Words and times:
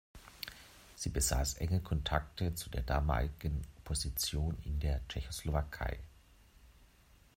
Sie 0.95 1.09
besaß 1.09 1.57
enge 1.59 1.79
Kontakte 1.79 2.55
zu 2.55 2.71
der 2.71 2.81
damaligen 2.81 3.61
Opposition 3.77 4.57
in 4.63 4.79
der 4.79 5.07
Tschechoslowakei. 5.07 5.99